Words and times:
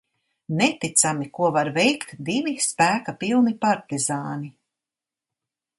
Neticami, 0.61 1.27
ko 1.39 1.49
var 1.57 1.69
veikt 1.75 2.15
divi 2.31 2.55
spēka 2.69 3.15
pilni 3.25 3.55
partizāni. 3.67 4.53